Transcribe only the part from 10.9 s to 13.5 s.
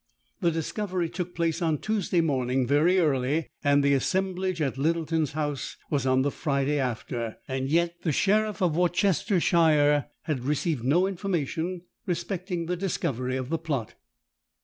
information respecting the discovery of